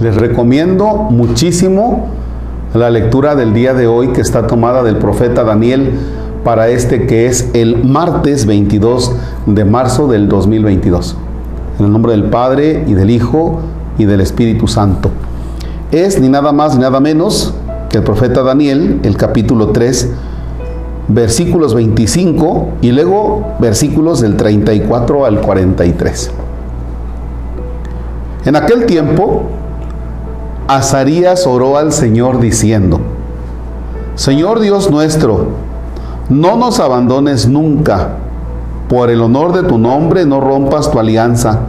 [0.00, 2.08] Les recomiendo muchísimo
[2.74, 5.92] la lectura del día de hoy que está tomada del profeta Daniel
[6.42, 9.12] para este que es el martes 22
[9.46, 11.16] de marzo del 2022.
[11.78, 13.60] En el nombre del Padre y del Hijo
[13.96, 15.10] y del Espíritu Santo.
[15.92, 17.54] Es ni nada más ni nada menos
[17.88, 20.10] que el profeta Daniel, el capítulo 3,
[21.06, 26.32] versículos 25 y luego versículos del 34 al 43.
[28.44, 29.44] En aquel tiempo,
[30.66, 32.98] Azarías oró al Señor diciendo,
[34.14, 35.48] Señor Dios nuestro,
[36.30, 38.12] no nos abandones nunca,
[38.88, 41.60] por el honor de tu nombre no rompas tu alianza,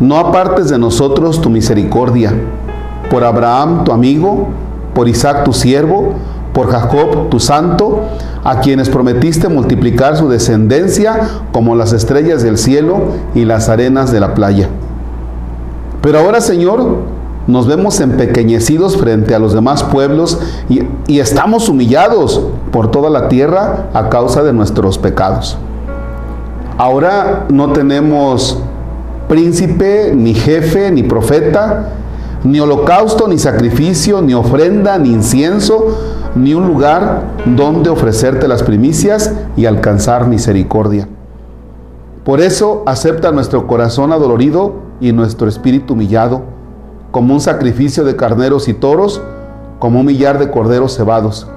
[0.00, 2.34] no apartes de nosotros tu misericordia,
[3.10, 4.48] por Abraham tu amigo,
[4.94, 6.12] por Isaac tu siervo,
[6.52, 8.02] por Jacob tu santo,
[8.44, 12.98] a quienes prometiste multiplicar su descendencia como las estrellas del cielo
[13.34, 14.68] y las arenas de la playa.
[16.02, 20.38] Pero ahora, Señor, nos vemos empequeñecidos frente a los demás pueblos
[20.68, 25.58] y, estamos humillados por toda la tierra a causa de nuestros pecados.
[26.78, 28.58] Ahora no tenemos
[29.28, 31.90] príncipe, ni jefe, ni profeta,
[32.42, 35.98] ni holocausto, ni sacrificio, ni ofrenda, ni incienso,
[36.34, 41.08] ni un lugar donde ofrecerte las primicias y alcanzar misericordia.
[42.24, 46.42] Por eso acepta nuestro corazón adolorido y nuestro espíritu humillado,
[47.10, 49.20] como un sacrificio de carneros y toros,
[49.78, 51.48] como un millar de corderos cebados.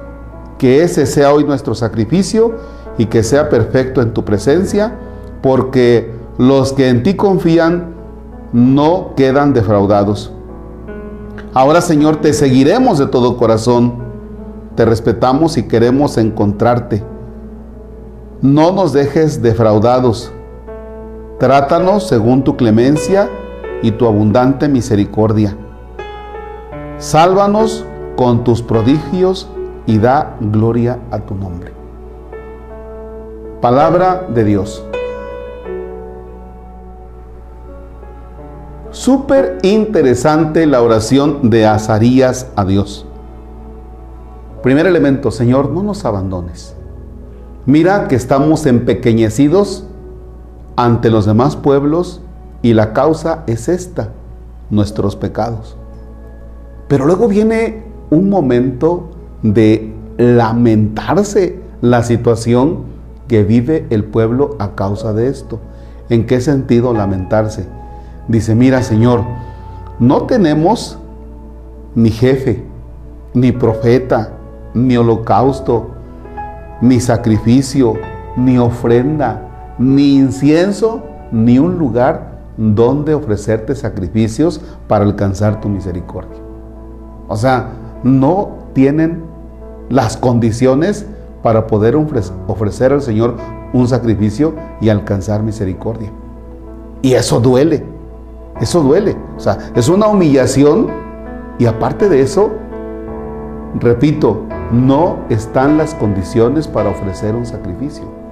[0.58, 2.56] Que ese sea hoy nuestro sacrificio
[2.98, 4.96] y que sea perfecto en tu presencia,
[5.42, 7.94] porque los que en ti confían
[8.52, 10.32] no quedan defraudados.
[11.52, 14.04] Ahora, Señor, te seguiremos de todo corazón
[14.74, 17.04] te respetamos y queremos encontrarte.
[18.42, 20.32] No nos dejes defraudados.
[21.38, 23.30] Trátanos según tu clemencia
[23.84, 25.54] y tu abundante misericordia.
[26.96, 27.84] Sálvanos
[28.16, 29.46] con tus prodigios
[29.84, 31.70] y da gloria a tu nombre.
[33.60, 34.82] Palabra de Dios.
[38.90, 43.04] Súper interesante la oración de Azarías a Dios.
[44.62, 46.74] Primer elemento, Señor, no nos abandones.
[47.66, 49.84] Mira que estamos empequeñecidos
[50.74, 52.22] ante los demás pueblos
[52.64, 54.08] y la causa es esta,
[54.70, 55.76] nuestros pecados.
[56.88, 59.10] Pero luego viene un momento
[59.42, 62.84] de lamentarse la situación
[63.28, 65.60] que vive el pueblo a causa de esto.
[66.08, 67.66] ¿En qué sentido lamentarse?
[68.28, 69.20] Dice, mira Señor,
[69.98, 70.98] no tenemos
[71.94, 72.64] ni jefe,
[73.34, 74.30] ni profeta,
[74.72, 75.90] ni holocausto,
[76.80, 77.92] ni sacrificio,
[78.38, 86.38] ni ofrenda, ni incienso, ni un lugar donde ofrecerte sacrificios para alcanzar tu misericordia.
[87.28, 87.70] O sea,
[88.02, 89.24] no tienen
[89.88, 91.06] las condiciones
[91.42, 91.96] para poder
[92.46, 93.36] ofrecer al Señor
[93.72, 96.10] un sacrificio y alcanzar misericordia.
[97.02, 97.84] Y eso duele,
[98.60, 99.16] eso duele.
[99.36, 100.88] O sea, es una humillación
[101.58, 102.50] y aparte de eso,
[103.78, 104.42] repito,
[104.72, 108.23] no están las condiciones para ofrecer un sacrificio.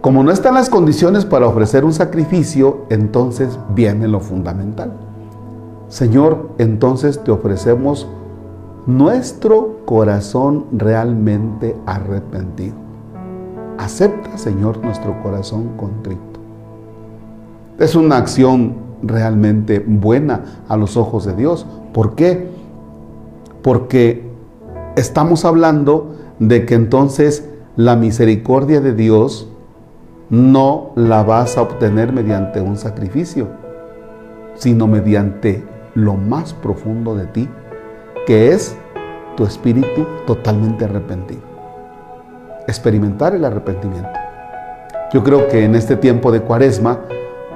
[0.00, 4.92] Como no están las condiciones para ofrecer un sacrificio, entonces viene lo fundamental.
[5.88, 8.08] Señor, entonces te ofrecemos
[8.86, 12.76] nuestro corazón realmente arrepentido.
[13.76, 16.20] Acepta, Señor, nuestro corazón contrito.
[17.78, 21.66] Es una acción realmente buena a los ojos de Dios.
[21.92, 22.48] ¿Por qué?
[23.62, 24.30] Porque
[24.96, 29.50] estamos hablando de que entonces la misericordia de Dios
[30.30, 33.48] no la vas a obtener mediante un sacrificio,
[34.54, 35.64] sino mediante
[35.94, 37.48] lo más profundo de ti,
[38.26, 38.76] que es
[39.36, 41.42] tu espíritu totalmente arrepentido.
[42.68, 44.10] Experimentar el arrepentimiento.
[45.12, 47.00] Yo creo que en este tiempo de cuaresma,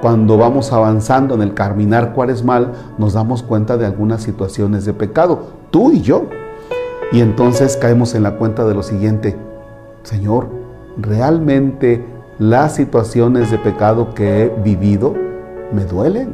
[0.01, 5.53] cuando vamos avanzando en el caminar cuaresmal, nos damos cuenta de algunas situaciones de pecado,
[5.71, 6.25] tú y yo.
[7.13, 9.37] Y entonces caemos en la cuenta de lo siguiente,
[10.03, 10.49] Señor,
[10.97, 12.03] realmente
[12.39, 15.13] las situaciones de pecado que he vivido
[15.71, 16.33] me duelen.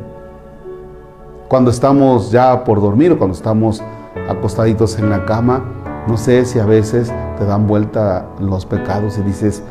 [1.47, 3.83] Cuando estamos ya por dormir o cuando estamos
[4.27, 5.63] acostaditos en la cama,
[6.07, 9.61] no sé si a veces te dan vuelta los pecados y dices,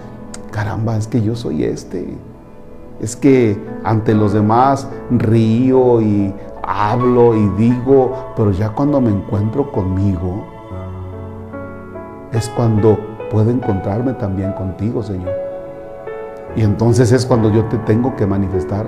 [0.53, 2.17] caramba, es que yo soy este.
[3.01, 6.33] Es que ante los demás río y
[6.63, 10.45] hablo y digo, pero ya cuando me encuentro conmigo,
[12.33, 12.99] es cuando
[13.31, 15.50] puedo encontrarme también contigo, Señor.
[16.57, 18.87] Y entonces es cuando yo te tengo que manifestar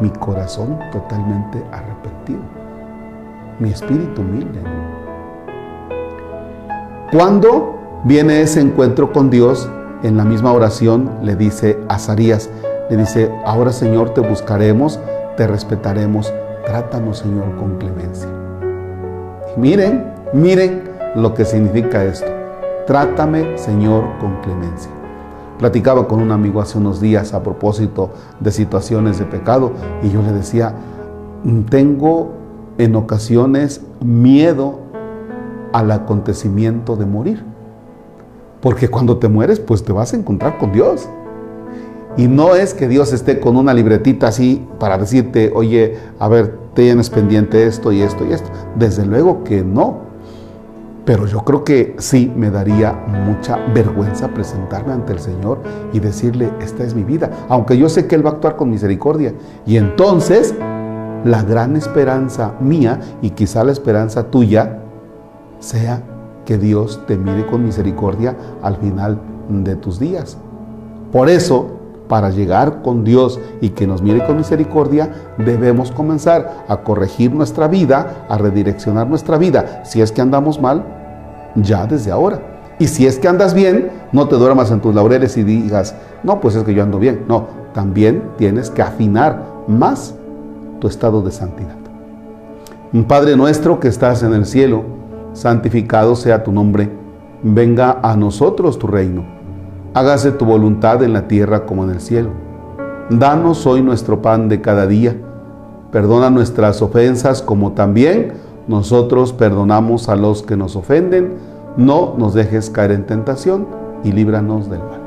[0.00, 2.40] mi corazón totalmente arrepentido.
[3.58, 4.58] mi espíritu humilde.
[7.12, 9.68] Cuando viene ese encuentro con Dios,
[10.02, 12.48] en la misma oración le dice a Azarías,
[12.88, 14.98] le dice, ahora Señor te buscaremos,
[15.36, 16.32] te respetaremos,
[16.64, 18.28] trátanos Señor con clemencia.
[19.54, 20.84] Y miren, miren
[21.14, 22.30] lo que significa esto.
[22.86, 24.90] Trátame Señor con clemencia.
[25.60, 28.08] Platicaba con un amigo hace unos días a propósito
[28.40, 29.72] de situaciones de pecado
[30.02, 30.74] y yo le decía,
[31.68, 32.32] tengo
[32.78, 34.78] en ocasiones miedo
[35.74, 37.44] al acontecimiento de morir.
[38.62, 41.10] Porque cuando te mueres, pues te vas a encontrar con Dios.
[42.16, 46.58] Y no es que Dios esté con una libretita así para decirte, oye, a ver,
[46.72, 48.48] tienes pendiente esto y esto y esto.
[48.76, 50.09] Desde luego que no.
[51.10, 55.58] Pero yo creo que sí me daría mucha vergüenza presentarme ante el Señor
[55.92, 57.28] y decirle, esta es mi vida.
[57.48, 59.34] Aunque yo sé que Él va a actuar con misericordia.
[59.66, 60.54] Y entonces,
[61.24, 64.82] la gran esperanza mía y quizá la esperanza tuya
[65.58, 66.00] sea
[66.44, 70.38] que Dios te mire con misericordia al final de tus días.
[71.10, 71.70] Por eso,
[72.06, 77.66] para llegar con Dios y que nos mire con misericordia, debemos comenzar a corregir nuestra
[77.66, 79.82] vida, a redireccionar nuestra vida.
[79.84, 80.99] Si es que andamos mal,
[81.54, 82.40] ya desde ahora.
[82.78, 86.40] Y si es que andas bien, no te duermas en tus laureles y digas, no,
[86.40, 87.24] pues es que yo ando bien.
[87.28, 90.14] No, también tienes que afinar más
[90.80, 91.76] tu estado de santidad.
[93.06, 94.82] Padre nuestro que estás en el cielo,
[95.32, 96.90] santificado sea tu nombre,
[97.42, 99.40] venga a nosotros tu reino
[99.94, 102.30] hágase tu voluntad en la tierra como en el cielo.
[103.10, 105.16] Danos hoy nuestro pan de cada día.
[105.90, 108.32] Perdona nuestras ofensas como también
[108.70, 111.34] nosotros perdonamos a los que nos ofenden.
[111.76, 113.66] No nos dejes caer en tentación
[114.04, 115.00] y líbranos del mal.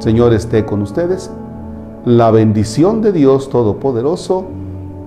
[0.00, 1.30] Señor esté con ustedes.
[2.04, 4.46] La bendición de Dios Todopoderoso,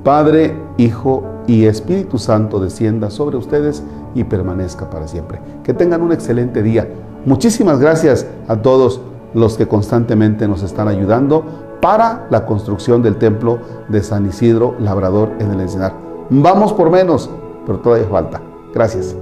[0.02, 3.84] Padre, Hijo y Espíritu Santo descienda sobre ustedes
[4.16, 5.42] y permanezca para siempre.
[5.66, 6.88] Que tengan un excelente día.
[7.26, 9.02] Muchísimas gracias a todos
[9.34, 11.44] los que constantemente nos están ayudando
[11.82, 13.60] para la construcción del templo
[13.90, 15.94] de San Isidro Labrador en el Encinar.
[16.30, 17.30] Vamos por menos,
[17.66, 18.42] pero todavía falta.
[18.74, 19.16] Gracias.